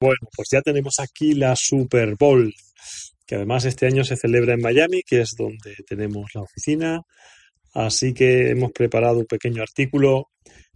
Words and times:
Bueno, 0.00 0.28
pues 0.34 0.48
ya 0.50 0.62
tenemos 0.62 0.98
aquí 0.98 1.34
la 1.34 1.54
Super 1.54 2.16
Bowl, 2.16 2.54
que 3.26 3.34
además 3.34 3.66
este 3.66 3.86
año 3.86 4.02
se 4.02 4.16
celebra 4.16 4.54
en 4.54 4.62
Miami, 4.62 5.02
que 5.02 5.20
es 5.20 5.34
donde 5.36 5.76
tenemos 5.86 6.30
la 6.34 6.40
oficina. 6.40 7.02
Así 7.74 8.14
que 8.14 8.48
hemos 8.48 8.72
preparado 8.72 9.18
un 9.18 9.26
pequeño 9.26 9.62
artículo 9.62 10.30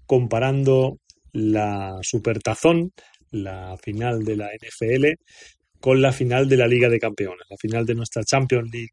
comparando 0.05 0.99
la 1.33 1.97
Supertazón, 2.03 2.93
la 3.31 3.79
final 3.83 4.25
de 4.25 4.37
la 4.37 4.51
NFL, 4.53 5.15
con 5.81 6.03
la 6.03 6.13
final 6.13 6.47
de 6.47 6.59
la 6.59 6.69
Liga 6.69 6.91
de 6.91 7.01
Campeones, 7.01 7.47
la 7.49 7.57
final 7.57 7.87
de 7.87 7.95
nuestra 7.95 8.25
Champions 8.25 8.71
League, 8.71 8.93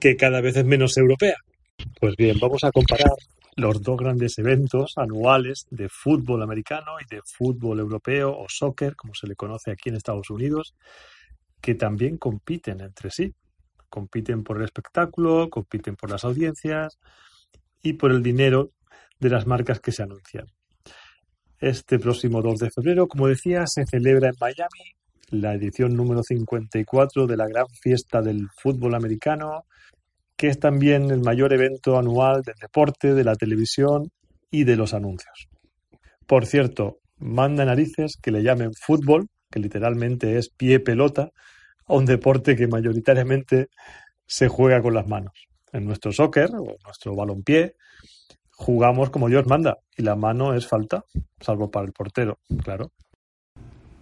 que 0.00 0.16
cada 0.16 0.40
vez 0.40 0.56
es 0.56 0.64
menos 0.64 0.96
europea. 0.96 1.36
Pues 2.00 2.16
bien, 2.16 2.38
vamos 2.40 2.64
a 2.64 2.72
comparar 2.72 3.12
los 3.58 3.82
dos 3.82 3.96
grandes 3.96 4.38
eventos 4.38 4.92
anuales 4.96 5.66
de 5.70 5.88
fútbol 5.88 6.42
americano 6.42 6.92
y 7.00 7.12
de 7.12 7.20
fútbol 7.24 7.80
europeo 7.80 8.30
o 8.38 8.46
soccer, 8.48 8.94
como 8.94 9.14
se 9.14 9.26
le 9.26 9.34
conoce 9.34 9.72
aquí 9.72 9.88
en 9.88 9.96
Estados 9.96 10.30
Unidos, 10.30 10.76
que 11.60 11.74
también 11.74 12.18
compiten 12.18 12.80
entre 12.80 13.10
sí. 13.10 13.34
Compiten 13.88 14.44
por 14.44 14.58
el 14.58 14.64
espectáculo, 14.64 15.50
compiten 15.50 15.96
por 15.96 16.08
las 16.08 16.24
audiencias 16.24 17.00
y 17.82 17.94
por 17.94 18.12
el 18.12 18.22
dinero 18.22 18.70
de 19.18 19.30
las 19.30 19.46
marcas 19.46 19.80
que 19.80 19.90
se 19.90 20.04
anuncian. 20.04 20.46
Este 21.58 21.98
próximo 21.98 22.40
2 22.40 22.60
de 22.60 22.70
febrero, 22.70 23.08
como 23.08 23.26
decía, 23.26 23.66
se 23.66 23.84
celebra 23.86 24.28
en 24.28 24.36
Miami 24.40 24.94
la 25.30 25.54
edición 25.54 25.96
número 25.96 26.22
54 26.22 27.26
de 27.26 27.36
la 27.36 27.48
gran 27.48 27.66
fiesta 27.82 28.22
del 28.22 28.48
fútbol 28.56 28.94
americano 28.94 29.64
que 30.38 30.46
es 30.46 30.60
también 30.60 31.10
el 31.10 31.20
mayor 31.20 31.52
evento 31.52 31.98
anual 31.98 32.42
del 32.42 32.54
deporte, 32.60 33.12
de 33.12 33.24
la 33.24 33.34
televisión 33.34 34.12
y 34.52 34.62
de 34.62 34.76
los 34.76 34.94
anuncios. 34.94 35.48
Por 36.26 36.46
cierto, 36.46 37.00
manda 37.18 37.64
narices 37.64 38.16
que 38.22 38.30
le 38.30 38.44
llamen 38.44 38.72
fútbol, 38.72 39.26
que 39.50 39.58
literalmente 39.58 40.38
es 40.38 40.48
pie 40.48 40.78
pelota, 40.78 41.32
a 41.86 41.94
un 41.94 42.06
deporte 42.06 42.54
que 42.54 42.68
mayoritariamente 42.68 43.66
se 44.26 44.46
juega 44.46 44.80
con 44.80 44.94
las 44.94 45.08
manos. 45.08 45.32
En 45.72 45.84
nuestro 45.84 46.12
soccer 46.12 46.50
o 46.54 46.76
nuestro 46.84 47.16
balompié 47.16 47.74
jugamos 48.52 49.10
como 49.10 49.28
Dios 49.28 49.46
manda 49.46 49.78
y 49.96 50.02
la 50.02 50.14
mano 50.14 50.54
es 50.54 50.68
falta, 50.68 51.04
salvo 51.40 51.68
para 51.68 51.86
el 51.86 51.92
portero, 51.92 52.38
claro. 52.62 52.92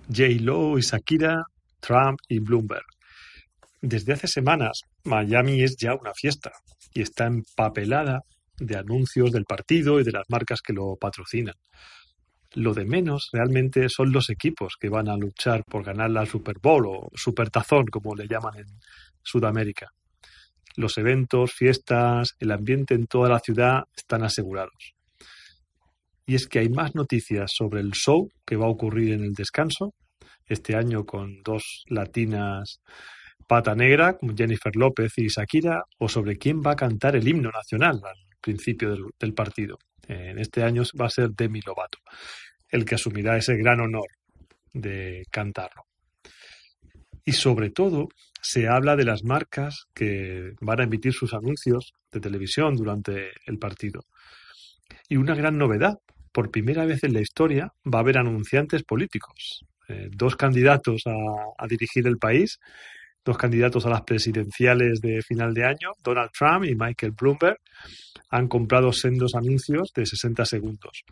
J. 0.08 0.24
Lo 0.40 0.78
y 0.78 0.82
Shakira, 0.82 1.44
Trump 1.80 2.18
y 2.28 2.40
Bloomberg. 2.40 2.95
Desde 3.82 4.14
hace 4.14 4.26
semanas, 4.26 4.80
Miami 5.04 5.62
es 5.62 5.76
ya 5.76 5.94
una 5.94 6.14
fiesta 6.14 6.52
y 6.94 7.02
está 7.02 7.26
empapelada 7.26 8.22
de 8.58 8.76
anuncios 8.76 9.32
del 9.32 9.44
partido 9.44 10.00
y 10.00 10.04
de 10.04 10.12
las 10.12 10.24
marcas 10.28 10.60
que 10.62 10.72
lo 10.72 10.96
patrocinan. 10.96 11.54
Lo 12.54 12.72
de 12.72 12.86
menos 12.86 13.28
realmente 13.32 13.88
son 13.90 14.12
los 14.12 14.30
equipos 14.30 14.76
que 14.80 14.88
van 14.88 15.08
a 15.08 15.16
luchar 15.16 15.62
por 15.64 15.84
ganar 15.84 16.10
la 16.10 16.24
Super 16.24 16.56
Bowl 16.62 16.86
o 16.86 17.10
Supertazón, 17.14 17.86
como 17.86 18.14
le 18.14 18.26
llaman 18.26 18.56
en 18.56 18.66
Sudamérica. 19.22 19.88
Los 20.76 20.96
eventos, 20.96 21.52
fiestas, 21.52 22.34
el 22.38 22.52
ambiente 22.52 22.94
en 22.94 23.06
toda 23.06 23.28
la 23.28 23.40
ciudad 23.40 23.84
están 23.94 24.22
asegurados. 24.22 24.94
Y 26.24 26.34
es 26.34 26.46
que 26.46 26.60
hay 26.60 26.70
más 26.70 26.94
noticias 26.94 27.52
sobre 27.54 27.80
el 27.80 27.92
show 27.92 28.30
que 28.46 28.56
va 28.56 28.66
a 28.66 28.70
ocurrir 28.70 29.12
en 29.12 29.22
el 29.22 29.34
descanso, 29.34 29.94
este 30.46 30.76
año 30.76 31.04
con 31.04 31.42
dos 31.42 31.84
latinas 31.88 32.80
Pata 33.46 33.74
Negra, 33.74 34.18
Jennifer 34.36 34.74
López 34.74 35.12
y 35.16 35.28
Shakira, 35.28 35.84
o 35.98 36.08
sobre 36.08 36.36
quién 36.36 36.62
va 36.62 36.72
a 36.72 36.76
cantar 36.76 37.16
el 37.16 37.26
himno 37.26 37.50
nacional 37.50 38.00
al 38.04 38.16
principio 38.40 38.96
del, 39.18 39.34
partido. 39.34 39.78
En 40.08 40.38
este 40.38 40.62
año 40.62 40.82
va 41.00 41.06
a 41.06 41.10
ser 41.10 41.30
Demi 41.30 41.60
Lovato, 41.60 41.98
el 42.68 42.84
que 42.84 42.94
asumirá 42.94 43.36
ese 43.36 43.56
gran 43.56 43.80
honor 43.80 44.08
de 44.72 45.24
cantarlo. 45.30 45.86
Y 47.24 47.32
sobre 47.32 47.70
todo, 47.70 48.08
se 48.40 48.68
habla 48.68 48.94
de 48.94 49.04
las 49.04 49.24
marcas 49.24 49.86
que 49.94 50.52
van 50.60 50.80
a 50.80 50.84
emitir 50.84 51.12
sus 51.12 51.34
anuncios 51.34 51.92
de 52.12 52.20
televisión 52.20 52.76
durante 52.76 53.32
el 53.46 53.58
partido. 53.58 54.04
Y 55.08 55.16
una 55.16 55.34
gran 55.34 55.58
novedad, 55.58 55.98
por 56.32 56.50
primera 56.50 56.84
vez 56.84 57.02
en 57.02 57.14
la 57.14 57.20
historia 57.20 57.72
va 57.84 57.98
a 57.98 58.02
haber 58.02 58.18
anunciantes 58.18 58.84
políticos, 58.84 59.64
eh, 59.88 60.08
dos 60.12 60.36
candidatos 60.36 61.02
a, 61.06 61.66
dirigir 61.66 62.06
el 62.06 62.18
país 62.18 62.60
dos 63.26 63.36
candidatos 63.36 63.84
a 63.84 63.90
las 63.90 64.02
presidenciales 64.02 65.00
de 65.00 65.20
final 65.20 65.52
de 65.52 65.64
año, 65.64 65.90
Donald 66.02 66.30
Trump 66.30 66.64
y 66.64 66.76
Michael 66.76 67.12
Bloomberg, 67.12 67.58
han 68.30 68.46
comprado 68.46 68.92
sendos 68.92 69.34
anuncios 69.34 69.92
de 69.94 70.06
60 70.06 70.46
segundos. 70.46 71.02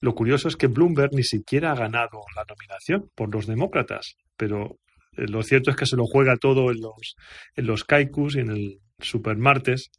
Lo 0.00 0.14
curioso 0.14 0.48
es 0.48 0.56
que 0.56 0.66
Bloomberg 0.66 1.12
ni 1.14 1.24
siquiera 1.24 1.72
ha 1.72 1.74
ganado 1.74 2.20
la 2.36 2.44
nominación 2.48 3.10
por 3.14 3.34
los 3.34 3.46
demócratas, 3.46 4.16
pero 4.36 4.76
eh, 5.16 5.26
lo 5.28 5.42
cierto 5.42 5.70
es 5.70 5.76
que 5.76 5.86
se 5.86 5.96
lo 5.96 6.04
juega 6.04 6.36
todo 6.36 6.70
en 6.70 6.80
los, 6.80 7.16
en 7.56 7.66
los 7.66 7.84
y 7.88 8.38
en 8.38 8.50
el 8.50 8.78
Supermartes 8.98 9.90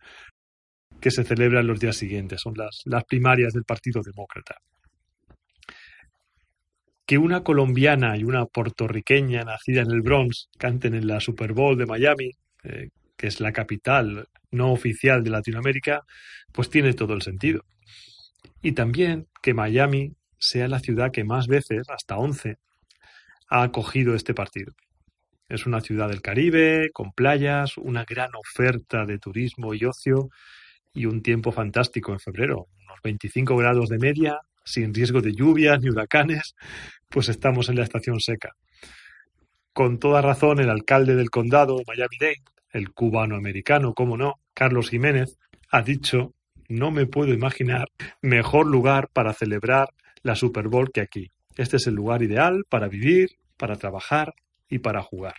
que 1.00 1.09
se 1.09 1.24
celebran 1.24 1.66
los 1.66 1.80
días 1.80 1.97
siguientes. 1.97 2.41
Son 2.41 2.53
las 2.56 3.03
primarias 3.06 3.53
del 3.53 3.63
Partido 3.63 4.01
Demócrata 4.03 4.57
que 7.12 7.18
una 7.18 7.44
colombiana 7.44 8.16
y 8.16 8.24
una 8.24 8.46
puertorriqueña 8.46 9.44
nacida 9.44 9.82
en 9.82 9.92
el 9.92 10.02
Bronx 10.02 10.48
canten 10.58 10.94
en 10.94 11.08
la 11.08 11.20
Super 11.20 11.52
Bowl 11.52 11.78
de 11.78 11.86
Miami, 11.86 12.32
eh, 12.64 12.88
que 13.18 13.28
es 13.28 13.42
la 13.42 13.52
capital 13.52 14.30
no 14.50 14.72
oficial 14.72 15.22
de 15.22 15.30
Latinoamérica, 15.30 16.04
pues 16.54 16.70
tiene 16.70 16.94
todo 16.94 17.14
el 17.14 17.22
sentido. 17.22 17.66
Y 18.62 18.72
también 18.72 19.28
que 19.42 19.54
Miami 19.54 20.14
sea 20.38 20.70
la 20.70 20.80
ciudad 20.80 21.12
que 21.12 21.26
más 21.26 21.48
veces, 21.48 21.90
hasta 21.90 22.16
11, 22.16 22.56
ha 23.50 23.62
acogido 23.62 24.16
este 24.16 24.34
partido. 24.34 24.72
Es 25.50 25.66
una 25.66 25.82
ciudad 25.82 26.08
del 26.08 26.22
Caribe, 26.22 26.92
con 26.94 27.12
playas, 27.12 27.78
una 27.78 28.06
gran 28.06 28.30
oferta 28.36 29.06
de 29.06 29.20
turismo 29.20 29.74
y 29.74 29.84
ocio 29.84 30.30
y 30.94 31.08
un 31.08 31.22
tiempo 31.22 31.52
fantástico 31.52 32.14
en 32.14 32.22
febrero, 32.22 32.68
unos 32.86 33.00
25 33.04 33.58
grados 33.58 33.90
de 33.90 33.98
media, 33.98 34.40
sin 34.64 34.94
riesgo 34.94 35.22
de 35.22 35.34
lluvias 35.34 35.82
ni 35.82 35.90
huracanes, 35.90 36.56
pues 37.10 37.30
estamos 37.30 37.70
en 37.70 37.76
la 37.76 37.84
estación 37.84 38.20
seca. 38.20 38.56
Con 39.74 40.00
toda 40.00 40.22
razón, 40.22 40.60
el 40.60 40.70
alcalde 40.70 41.16
del 41.16 41.30
condado 41.30 41.78
de 41.78 41.84
Miami-Dade, 41.88 42.44
el 42.72 42.92
cubano-americano, 42.92 43.94
como 43.94 44.18
no, 44.18 44.36
Carlos 44.54 44.90
Jiménez, 44.90 45.38
ha 45.70 45.82
dicho, 45.82 46.34
no 46.68 46.92
me 46.92 47.06
puedo 47.06 47.34
imaginar 47.34 47.88
mejor 48.22 48.68
lugar 48.68 49.10
para 49.14 49.34
celebrar 49.34 49.90
la 50.24 50.36
Super 50.36 50.68
Bowl 50.68 50.92
que 50.92 51.02
aquí. 51.02 51.32
Este 51.58 51.78
es 51.78 51.88
el 51.88 51.96
lugar 51.96 52.22
ideal 52.22 52.64
para 52.70 52.88
vivir, 52.88 53.30
para 53.58 53.76
trabajar 53.76 54.34
y 54.70 54.80
para 54.80 55.02
jugar. 55.02 55.36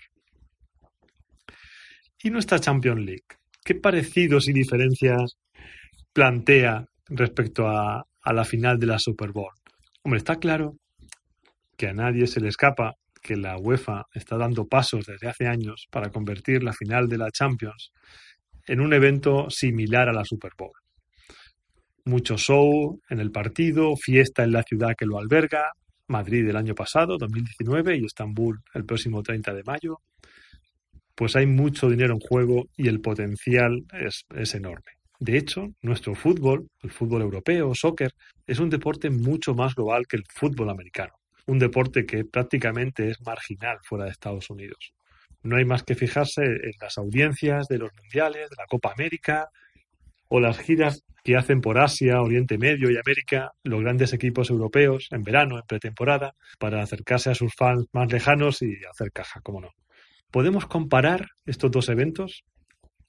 ¿Y 2.23 2.31
nuestra 2.31 2.59
Champions 2.59 3.01
League? 3.01 3.25
¿Qué 3.65 3.75
parecidos 3.75 4.49
y 4.49 4.53
diferencias 4.53 5.37
plantea 6.13 6.87
respecto 7.09 7.67
a, 7.69 8.05
a 8.23 8.33
la 8.33 8.45
final 8.45 8.79
de 8.79 8.87
la 8.87 8.99
Super 8.99 9.33
Bowl. 9.33 9.53
Hombre, 10.03 10.19
está 10.19 10.37
claro 10.37 10.77
que 11.77 11.89
a 11.89 11.93
nadie 11.93 12.27
se 12.27 12.41
le 12.41 12.49
escapa 12.49 12.95
que 13.23 13.37
la 13.37 13.57
UEFA 13.57 14.07
está 14.15 14.37
dando 14.37 14.67
pasos 14.67 15.07
desde 15.07 15.29
hace 15.29 15.47
años 15.47 15.87
para 15.91 16.11
convertir 16.11 16.63
la 16.63 16.73
final 16.73 17.09
de 17.09 17.19
la 17.19 17.31
Champions 17.31 17.93
en 18.67 18.81
un 18.81 18.93
evento 18.93 19.49
similar 19.49 20.09
a 20.09 20.13
la 20.13 20.25
Super 20.25 20.53
Bowl. 20.57 20.73
Mucho 22.05 22.37
show 22.37 23.01
en 23.09 23.21
el 23.21 23.31
partido, 23.31 23.97
fiesta 23.97 24.43
en 24.43 24.53
la 24.53 24.65
ciudad 24.65 24.95
que 24.99 25.07
lo 25.07 25.19
alberga, 25.19 25.71
Madrid 26.09 26.49
el 26.49 26.57
año 26.57 26.75
pasado, 26.75 27.17
2019, 27.17 27.97
y 27.97 28.05
Estambul 28.05 28.61
el 28.75 28.85
próximo 28.85 29.23
30 29.23 29.55
de 29.55 29.63
mayo. 29.65 30.01
Pues 31.15 31.37
hay 31.37 31.47
mucho 31.47 31.89
dinero 31.89 32.15
en 32.15 32.21
juego 32.21 32.67
y 32.77 32.89
el 32.89 33.01
potencial 33.01 33.85
es, 33.93 34.25
es 34.35 34.55
enorme. 34.55 35.02
De 35.23 35.39
hecho, 35.39 35.73
nuestro 35.83 36.17
fútbol, 36.17 36.69
el 36.83 36.91
fútbol 36.91 37.23
europeo, 37.23 37.77
soccer, 37.77 38.13
es 38.45 38.59
un 38.59 38.69
deporte 38.69 39.09
mucho 39.09 39.55
más 39.55 39.77
global 39.77 40.09
que 40.09 40.17
el 40.17 40.25
fútbol 40.29 40.69
americano. 40.69 41.13
Un 41.47 41.61
deporte 41.61 42.05
que 42.05 42.25
prácticamente 42.25 43.09
es 43.09 43.21
marginal 43.25 43.79
fuera 43.85 44.07
de 44.07 44.11
Estados 44.11 44.51
Unidos. 44.51 44.93
No 45.45 45.59
hay 45.59 45.65
más 45.65 45.85
que 45.85 45.95
fijarse 45.95 46.43
en 46.43 46.73
las 46.81 46.99
audiencias 46.99 47.69
de 47.69 47.79
los 47.79 47.91
mundiales, 47.95 48.51
de 48.51 48.57
la 48.59 48.67
Copa 48.67 48.91
América 48.91 49.49
o 50.27 50.41
las 50.41 50.59
giras 50.59 51.05
que 51.23 51.37
hacen 51.37 51.61
por 51.61 51.79
Asia, 51.79 52.21
Oriente 52.21 52.59
Medio 52.59 52.91
y 52.91 52.97
América 52.97 53.53
los 53.63 53.81
grandes 53.81 54.13
equipos 54.13 54.51
europeos 54.51 55.07
en 55.13 55.23
verano, 55.23 55.57
en 55.57 55.63
pretemporada, 55.69 56.35
para 56.59 56.83
acercarse 56.83 57.31
a 57.31 57.37
sus 57.37 57.55
fans 57.55 57.87
más 57.93 58.11
lejanos 58.11 58.61
y 58.63 58.75
hacer 58.91 59.13
caja, 59.13 59.41
como 59.41 59.61
no. 59.61 59.71
¿Podemos 60.33 60.67
comparar 60.67 61.29
estos 61.47 61.71
dos 61.71 61.89
eventos? 61.91 62.43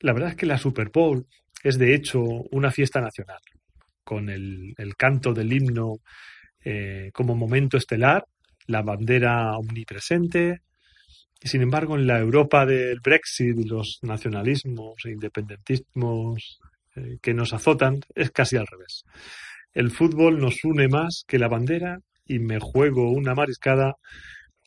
La 0.03 0.11
verdad 0.11 0.31
es 0.31 0.35
que 0.35 0.45
la 0.45 0.57
Super 0.57 0.89
Bowl 0.89 1.25
es 1.63 1.77
de 1.77 1.95
hecho 1.95 2.19
una 2.19 2.71
fiesta 2.71 2.99
nacional, 2.99 3.39
con 4.03 4.29
el, 4.29 4.75
canto 4.97 5.33
del 5.33 5.53
himno 5.53 5.99
eh, 6.65 7.09
como 7.13 7.37
momento 7.37 7.77
estelar, 7.77 8.25
la 8.67 8.81
bandera 8.81 9.57
omnipresente. 9.57 10.59
Y 11.41 11.47
sin 11.47 11.61
embargo, 11.61 11.95
en 11.95 12.05
la 12.05 12.19
Europa 12.19 12.65
del 12.65 12.99
Brexit 12.99 13.57
y 13.57 13.63
los 13.63 13.99
nacionalismos 14.01 14.95
e 15.05 15.11
independentismos 15.11 16.59
eh, 16.97 17.17
que 17.21 17.33
nos 17.33 17.53
azotan, 17.53 18.01
es 18.13 18.29
casi 18.31 18.57
al 18.57 18.67
revés. 18.67 19.05
El 19.73 19.89
fútbol 19.89 20.37
nos 20.37 20.65
une 20.65 20.89
más 20.89 21.23
que 21.25 21.39
la 21.39 21.47
bandera 21.47 21.99
y 22.25 22.39
me 22.39 22.59
juego 22.59 23.09
una 23.09 23.35
mariscada 23.35 23.95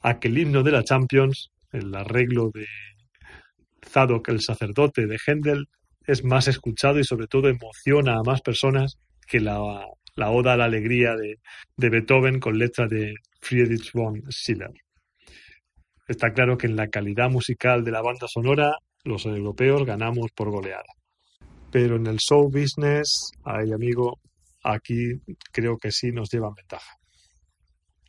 a 0.00 0.18
que 0.18 0.28
el 0.28 0.38
himno 0.38 0.62
de 0.62 0.72
la 0.72 0.82
Champions, 0.82 1.50
el 1.72 1.94
arreglo 1.94 2.50
de 2.54 2.64
Zadok, 3.88 4.28
el 4.28 4.40
sacerdote 4.40 5.06
de 5.06 5.18
Händel, 5.24 5.66
es 6.06 6.24
más 6.24 6.48
escuchado 6.48 6.98
y 6.98 7.04
sobre 7.04 7.26
todo 7.26 7.48
emociona 7.48 8.14
a 8.14 8.22
más 8.24 8.40
personas 8.40 8.98
que 9.26 9.40
la, 9.40 9.58
oda 9.60 10.52
a 10.52 10.56
la 10.56 10.64
alegría 10.64 11.14
de, 11.16 11.40
de 11.76 11.90
Beethoven 11.90 12.38
con 12.38 12.58
letra 12.58 12.86
de 12.86 13.14
Friedrich 13.40 13.92
von 13.92 14.22
Schiller. 14.30 14.70
Está 16.06 16.32
claro 16.32 16.56
que 16.56 16.68
en 16.68 16.76
la 16.76 16.88
calidad 16.88 17.30
musical 17.30 17.84
de 17.84 17.90
la 17.90 18.02
banda 18.02 18.28
sonora 18.28 18.76
los 19.04 19.26
europeos 19.26 19.84
ganamos 19.84 20.30
por 20.34 20.50
goleada. 20.50 20.84
Pero 21.72 21.96
en 21.96 22.06
el 22.06 22.18
show 22.18 22.48
business, 22.48 23.32
ay 23.44 23.72
amigo, 23.72 24.20
aquí 24.62 25.20
creo 25.52 25.76
que 25.76 25.90
sí 25.90 26.12
nos 26.12 26.30
llevan 26.30 26.54
ventaja. 26.54 26.92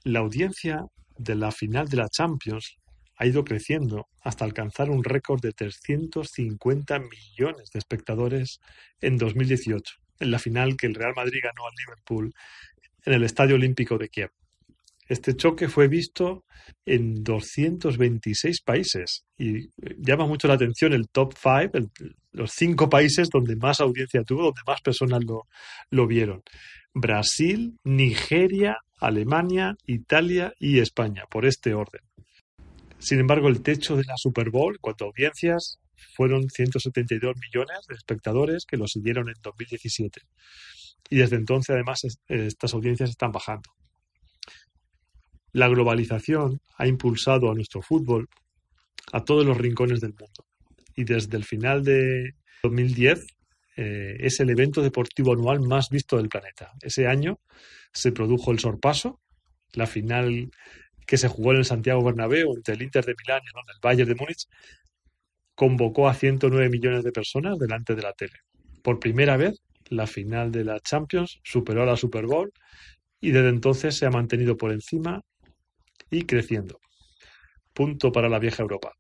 La 0.03 0.19
audiencia 0.19 0.85
de 1.17 1.35
la 1.35 1.51
final 1.51 1.87
de 1.87 1.97
la 1.97 2.07
Champions 2.09 2.77
ha 3.17 3.25
ido 3.25 3.43
creciendo 3.43 4.07
hasta 4.21 4.45
alcanzar 4.45 4.89
un 4.89 5.03
récord 5.03 5.41
de 5.41 5.51
350 5.51 6.99
millones 6.99 7.69
de 7.73 7.79
espectadores 7.79 8.59
en 9.01 9.17
2018, 9.17 9.95
en 10.19 10.31
la 10.31 10.39
final 10.39 10.77
que 10.77 10.87
el 10.87 10.95
Real 10.95 11.13
Madrid 11.15 11.39
ganó 11.43 11.67
al 11.67 11.73
Liverpool 11.75 12.33
en 13.05 13.13
el 13.13 13.23
Estadio 13.23 13.55
Olímpico 13.55 13.97
de 13.97 14.09
Kiev. 14.09 14.31
Este 15.09 15.35
choque 15.35 15.69
fue 15.69 15.87
visto 15.87 16.43
en 16.85 17.23
226 17.23 18.61
países 18.61 19.25
y 19.37 19.69
llama 19.97 20.27
mucho 20.27 20.47
la 20.49 20.55
atención 20.55 20.91
el 20.93 21.07
top 21.07 21.33
5, 21.33 21.91
los 22.33 22.51
cinco 22.51 22.89
países 22.89 23.29
donde 23.29 23.55
más 23.55 23.79
audiencia 23.79 24.23
tuvo, 24.23 24.43
donde 24.43 24.61
más 24.67 24.81
personas 24.81 25.21
lo 25.89 26.07
vieron. 26.07 26.43
Brasil, 26.93 27.77
Nigeria, 27.83 28.77
Alemania, 28.99 29.75
Italia 29.85 30.53
y 30.59 30.79
España, 30.79 31.23
por 31.29 31.45
este 31.45 31.73
orden. 31.73 32.01
Sin 32.99 33.19
embargo, 33.19 33.47
el 33.47 33.61
techo 33.61 33.95
de 33.95 34.03
la 34.03 34.17
Super 34.17 34.49
Bowl, 34.49 34.73
en 34.73 34.81
cuanto 34.81 35.05
a 35.05 35.07
audiencias, 35.07 35.79
fueron 36.15 36.49
172 36.49 37.35
millones 37.37 37.79
de 37.87 37.95
espectadores 37.95 38.65
que 38.65 38.77
lo 38.77 38.87
siguieron 38.87 39.29
en 39.29 39.35
2017. 39.41 40.21
Y 41.09 41.17
desde 41.17 41.35
entonces, 41.35 41.73
además, 41.73 42.01
estas 42.27 42.73
audiencias 42.73 43.09
están 43.09 43.31
bajando. 43.31 43.69
La 45.53 45.67
globalización 45.67 46.59
ha 46.77 46.87
impulsado 46.87 47.49
a 47.49 47.55
nuestro 47.55 47.81
fútbol 47.81 48.27
a 49.13 49.23
todos 49.23 49.45
los 49.45 49.57
rincones 49.57 50.01
del 50.01 50.13
mundo. 50.13 50.45
Y 50.95 51.03
desde 51.03 51.37
el 51.37 51.45
final 51.45 51.83
de 51.83 52.35
2010 52.63 53.25
eh, 53.77 54.17
es 54.19 54.39
el 54.39 54.49
evento 54.49 54.81
deportivo 54.81 55.33
anual 55.33 55.61
más 55.61 55.89
visto 55.89 56.17
del 56.17 56.29
planeta. 56.29 56.73
Ese 56.81 57.07
año 57.07 57.39
se 57.93 58.11
produjo 58.11 58.51
el 58.51 58.59
sorpaso, 58.59 59.21
la 59.73 59.87
final 59.87 60.49
que 61.07 61.17
se 61.17 61.29
jugó 61.29 61.53
en 61.53 61.59
el 61.59 61.65
Santiago 61.65 62.03
Bernabéu 62.03 62.53
entre 62.55 62.75
el 62.75 62.81
Inter 62.83 63.05
de 63.05 63.15
Milán 63.17 63.41
y 63.43 63.47
el 63.47 63.79
Bayern 63.81 64.09
de 64.09 64.15
Múnich, 64.15 64.45
convocó 65.55 66.07
a 66.07 66.13
109 66.13 66.69
millones 66.69 67.03
de 67.03 67.11
personas 67.11 67.57
delante 67.57 67.95
de 67.95 68.01
la 68.03 68.13
tele. 68.13 68.35
Por 68.83 68.99
primera 68.99 69.37
vez, 69.37 69.59
la 69.89 70.05
final 70.05 70.51
de 70.51 70.65
la 70.65 70.79
Champions 70.81 71.39
superó 71.43 71.83
a 71.83 71.85
la 71.85 71.95
Super 71.95 72.25
Bowl 72.25 72.51
y 73.21 73.31
desde 73.31 73.49
entonces 73.49 73.95
se 73.95 74.05
ha 74.05 74.11
mantenido 74.11 74.57
por 74.57 74.71
encima 74.71 75.21
y 76.11 76.23
creciendo. 76.23 76.79
Punto 77.73 78.11
para 78.11 78.29
la 78.29 78.37
vieja 78.37 78.61
Europa. 78.61 78.91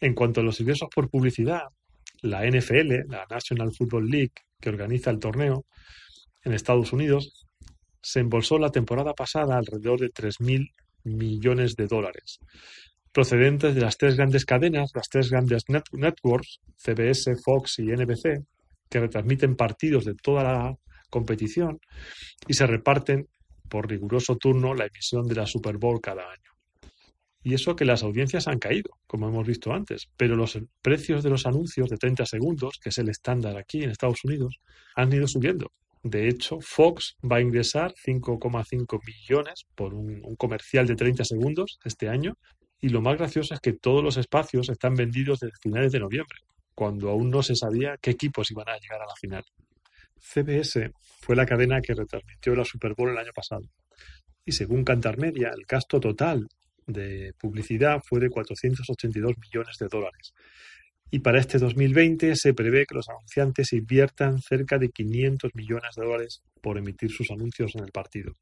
En 0.00 0.12
cuanto 0.14 0.40
a 0.40 0.44
los 0.44 0.60
ingresos 0.60 0.88
por 0.94 1.08
publicidad, 1.08 1.62
la 2.20 2.44
NFL, 2.44 3.08
la 3.08 3.26
National 3.30 3.72
Football 3.72 4.10
League, 4.10 4.34
que 4.60 4.70
organiza 4.70 5.10
el 5.10 5.20
torneo 5.20 5.64
en 6.42 6.52
Estados 6.52 6.92
Unidos, 6.92 7.45
se 8.06 8.20
embolsó 8.20 8.56
la 8.56 8.70
temporada 8.70 9.14
pasada 9.14 9.56
alrededor 9.56 9.98
de 9.98 10.12
3.000 10.12 10.70
millones 11.02 11.74
de 11.74 11.88
dólares, 11.88 12.38
procedentes 13.10 13.74
de 13.74 13.80
las 13.80 13.98
tres 13.98 14.16
grandes 14.16 14.44
cadenas, 14.44 14.92
las 14.94 15.08
tres 15.08 15.28
grandes 15.28 15.64
networks, 15.90 16.60
CBS, 16.76 17.34
Fox 17.44 17.80
y 17.80 17.86
NBC, 17.86 18.44
que 18.88 19.00
retransmiten 19.00 19.56
partidos 19.56 20.04
de 20.04 20.14
toda 20.14 20.44
la 20.44 20.76
competición 21.10 21.80
y 22.46 22.54
se 22.54 22.68
reparten 22.68 23.26
por 23.68 23.90
riguroso 23.90 24.36
turno 24.36 24.72
la 24.72 24.86
emisión 24.86 25.26
de 25.26 25.34
la 25.34 25.46
Super 25.46 25.76
Bowl 25.76 26.00
cada 26.00 26.30
año. 26.30 26.52
Y 27.42 27.54
eso 27.54 27.74
que 27.74 27.84
las 27.84 28.04
audiencias 28.04 28.46
han 28.46 28.60
caído, 28.60 28.90
como 29.08 29.28
hemos 29.28 29.44
visto 29.44 29.72
antes, 29.72 30.08
pero 30.16 30.36
los 30.36 30.60
precios 30.80 31.24
de 31.24 31.30
los 31.30 31.44
anuncios 31.44 31.90
de 31.90 31.96
30 31.96 32.24
segundos, 32.24 32.78
que 32.80 32.90
es 32.90 32.98
el 32.98 33.08
estándar 33.08 33.56
aquí 33.56 33.82
en 33.82 33.90
Estados 33.90 34.24
Unidos, 34.24 34.60
han 34.94 35.12
ido 35.12 35.26
subiendo. 35.26 35.72
De 36.08 36.28
hecho, 36.28 36.60
Fox 36.60 37.16
va 37.20 37.38
a 37.38 37.40
ingresar 37.40 37.92
5,5 37.92 39.00
millones 39.04 39.66
por 39.74 39.92
un, 39.92 40.36
comercial 40.36 40.86
de 40.86 40.94
30 40.94 41.24
segundos 41.24 41.80
este 41.84 42.08
año. 42.08 42.34
Y 42.80 42.90
lo 42.90 43.00
más 43.00 43.18
gracioso 43.18 43.54
es 43.54 43.60
que 43.60 43.72
todos 43.72 44.04
los 44.04 44.16
espacios 44.16 44.68
están 44.68 44.94
vendidos 44.94 45.40
desde 45.40 45.56
finales 45.60 45.90
de 45.90 45.98
noviembre, 45.98 46.38
cuando 46.76 47.10
aún 47.10 47.28
no 47.28 47.42
se 47.42 47.56
sabía 47.56 47.96
qué 48.00 48.10
equipos 48.12 48.52
iban 48.52 48.68
a 48.68 48.78
llegar 48.78 49.02
a 49.02 49.06
la 49.06 49.16
final. 49.20 49.42
CBS 50.20 50.92
fue 51.20 51.34
la 51.34 51.44
cadena 51.44 51.80
que 51.80 51.94
retransmitió 51.94 52.54
la 52.54 52.64
Super 52.64 52.94
Bowl 52.94 53.10
el 53.10 53.18
año 53.18 53.32
pasado. 53.34 53.68
Y 54.44 54.52
según 54.52 54.84
Cantar 54.84 55.18
Media, 55.18 55.50
el 55.56 55.64
gasto 55.66 55.98
total 55.98 56.46
de 56.86 57.32
publicidad 57.36 58.00
fue 58.06 58.20
de 58.20 58.30
482 58.30 59.34
millones 59.38 59.76
de 59.76 59.88
dólares. 59.88 60.32
Y 61.10 61.20
para 61.20 61.38
este 61.38 61.58
2020 61.58 62.34
se 62.36 62.54
prevé 62.54 62.84
que 62.86 62.94
los 62.94 63.08
anunciantes 63.08 63.72
inviertan 63.72 64.40
cerca 64.40 64.78
de 64.78 64.90
500 64.90 65.54
millones 65.54 65.94
de 65.96 66.04
dólares 66.04 66.42
por 66.60 66.78
emitir 66.78 67.10
sus 67.10 67.30
anuncios 67.30 67.74
en 67.76 67.84
el 67.84 67.92
partido. 67.92 68.34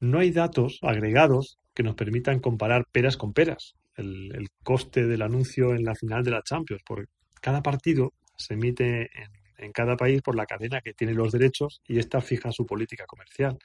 No 0.00 0.18
hay 0.18 0.30
datos 0.30 0.78
agregados 0.82 1.58
que 1.74 1.82
nos 1.82 1.96
permitan 1.96 2.40
comparar 2.40 2.86
peras 2.92 3.16
con 3.16 3.32
peras, 3.32 3.74
el, 3.96 4.34
el 4.34 4.48
coste 4.62 5.06
del 5.06 5.22
anuncio 5.22 5.74
en 5.74 5.84
la 5.84 5.94
final 5.94 6.22
de 6.22 6.30
la 6.30 6.42
Champions, 6.42 6.82
porque 6.86 7.06
cada 7.40 7.62
partido 7.62 8.12
se 8.36 8.54
emite 8.54 9.10
en 9.20 9.44
en 9.58 9.72
cada 9.72 9.96
país 9.96 10.22
por 10.22 10.36
la 10.36 10.46
cadena 10.46 10.80
que 10.80 10.94
tiene 10.94 11.14
los 11.14 11.32
derechos 11.32 11.80
y 11.86 11.98
ésta 11.98 12.20
fija 12.20 12.52
su 12.52 12.66
política 12.66 13.06
comercial. 13.06 13.58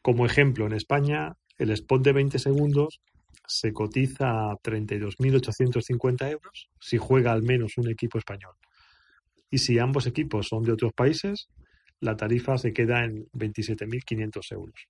Como 0.00 0.26
ejemplo, 0.26 0.66
en 0.66 0.72
España, 0.72 1.34
el 1.58 1.70
spot 1.70 2.02
de 2.02 2.12
20 2.12 2.38
segundos 2.38 3.00
se 3.46 3.72
cotiza 3.72 4.50
a 4.50 4.56
32.850 4.56 6.30
euros 6.30 6.70
si 6.80 6.98
juega 6.98 7.32
al 7.32 7.42
menos 7.42 7.76
un 7.78 7.88
equipo 7.90 8.18
español. 8.18 8.54
Y 9.50 9.58
si 9.58 9.78
ambos 9.78 10.06
equipos 10.06 10.48
son 10.48 10.64
de 10.64 10.72
otros 10.72 10.92
países, 10.92 11.48
la 12.00 12.16
tarifa 12.16 12.58
se 12.58 12.72
queda 12.72 13.04
en 13.04 13.26
27.500 13.32 14.52
euros. 14.52 14.88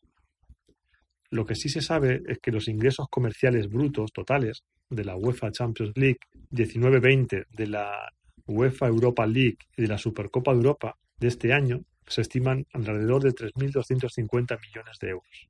Lo 1.30 1.46
que 1.46 1.54
sí 1.54 1.68
se 1.68 1.80
sabe 1.80 2.22
es 2.26 2.38
que 2.38 2.52
los 2.52 2.68
ingresos 2.68 3.08
comerciales 3.10 3.68
brutos 3.68 4.12
totales 4.12 4.64
de 4.90 5.04
la 5.04 5.16
UEFA 5.16 5.50
Champions 5.50 5.92
League 5.96 6.20
19-20, 6.50 7.46
de 7.48 7.66
la 7.66 8.12
UEFA 8.46 8.88
Europa 8.88 9.26
League 9.26 9.58
y 9.76 9.82
de 9.82 9.88
la 9.88 9.98
Supercopa 9.98 10.52
de 10.52 10.58
Europa 10.58 10.96
de 11.18 11.28
este 11.28 11.52
año 11.52 11.84
se 12.06 12.20
estiman 12.20 12.66
alrededor 12.72 13.22
de 13.22 13.30
3.250 13.30 14.60
millones 14.60 14.98
de 15.00 15.08
euros. 15.08 15.48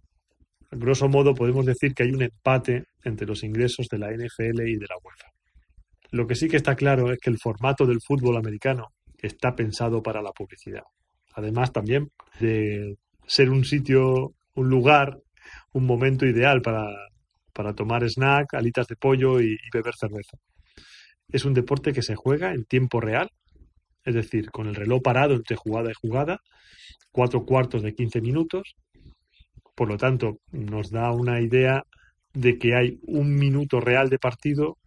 Grosso 0.73 1.09
modo 1.09 1.35
podemos 1.35 1.67
decir 1.67 1.95
que 1.95 2.03
hay 2.03 2.11
un 2.11 2.23
empate 2.23 2.85
entre 3.05 3.27
los 3.27 3.45
ingresos 3.45 3.87
de 3.89 3.99
la 3.99 4.11
NFL 4.11 4.67
y 4.67 4.77
de 4.77 4.87
la 4.89 4.97
UEFA. 5.03 5.29
Lo 6.11 6.27
que 6.27 6.35
sí 6.35 6.49
que 6.49 6.57
está 6.57 6.75
claro 6.75 7.13
es 7.13 7.19
que 7.19 7.31
el 7.31 7.39
formato 7.39 7.87
del 7.87 8.01
fútbol 8.01 8.37
americano 8.37 8.89
está 9.19 9.55
pensado 9.55 10.03
para 10.03 10.23
la 10.23 10.33
publicidad. 10.33 10.83
Además 11.35 11.73
también 11.73 12.11
de 12.41 12.97
ser 13.27 13.51
un 13.51 13.65
sitio, 13.65 14.35
un 14.55 14.69
lugar, 14.69 15.19
un 15.73 15.87
momento 15.87 16.27
ideal 16.27 16.61
para, 16.61 16.87
para 17.53 17.75
tomar 17.75 18.03
snack, 18.05 18.55
alitas 18.55 18.87
de 18.89 18.97
pollo 18.97 19.41
y 19.41 19.57
beber 19.73 19.95
cerveza 19.95 20.37
es 21.33 21.45
un 21.45 21.55
deporte 21.55 21.93
que 21.93 22.03
se 22.03 22.15
juega 22.15 22.53
en 22.53 22.65
tiempo 22.65 23.01
real, 23.01 23.31
es 24.05 24.15
decir, 24.15 24.51
con 24.51 24.69
el 24.69 24.75
reloj 24.75 25.03
parado 25.03 25.35
entre 25.35 25.57
jugada 25.57 25.91
y 25.91 25.95
jugada, 25.95 26.41
cuatro 27.11 27.45
cuartos 27.45 27.83
de 27.83 27.95
15 27.95 28.21
minutos. 28.21 28.77
Por 29.75 29.89
lo 29.89 29.97
tanto, 29.97 30.39
nos 30.53 30.91
da 30.91 31.11
una 31.13 31.41
idea 31.41 31.85
de 32.35 32.59
que 32.59 32.75
hay 32.75 32.99
un 33.03 33.35
minuto 33.35 33.81
real 33.81 34.09
de 34.09 34.19
partido 34.19 34.79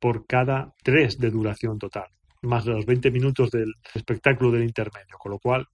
por 0.00 0.26
cada 0.26 0.74
tres 0.82 1.18
de 1.18 1.30
duración 1.30 1.78
total, 1.78 2.06
más 2.42 2.66
los 2.66 2.86
20 2.86 3.10
minutos 3.10 3.50
del 3.50 3.74
espectáculo 3.94 4.52
del 4.52 4.64
intermedio, 4.64 5.16
con 5.18 5.32
lo 5.32 5.38
cual 5.38 5.66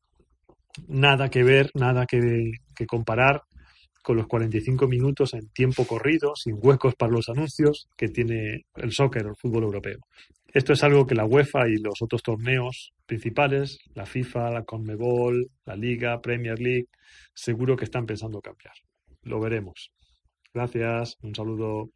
nada 0.88 1.28
que 1.28 1.42
ver, 1.42 1.70
nada 1.74 2.06
que, 2.06 2.52
que 2.74 2.86
comparar 2.86 3.42
con 4.02 4.16
los 4.16 4.26
45 4.26 4.86
minutos 4.86 5.32
en 5.34 5.48
tiempo 5.48 5.86
corrido, 5.86 6.34
sin 6.36 6.58
huecos 6.60 6.94
para 6.94 7.12
los 7.12 7.28
anuncios 7.28 7.88
que 7.96 8.08
tiene 8.08 8.66
el 8.76 8.92
soccer 8.92 9.26
o 9.26 9.30
el 9.30 9.36
fútbol 9.36 9.64
europeo. 9.64 9.98
Esto 10.54 10.72
es 10.72 10.84
algo 10.84 11.04
que 11.04 11.16
la 11.16 11.24
UEFA 11.24 11.68
y 11.68 11.78
los 11.78 12.00
otros 12.00 12.22
torneos 12.22 12.92
principales, 13.06 13.80
la 13.92 14.06
FIFA, 14.06 14.52
la 14.52 14.62
CONMEBOL, 14.62 15.50
la 15.64 15.74
Liga, 15.74 16.20
Premier 16.22 16.60
League, 16.60 16.86
seguro 17.34 17.74
que 17.74 17.84
están 17.84 18.06
pensando 18.06 18.40
cambiar. 18.40 18.74
Lo 19.22 19.40
veremos. 19.40 19.90
Gracias, 20.54 21.18
un 21.22 21.34
saludo. 21.34 21.90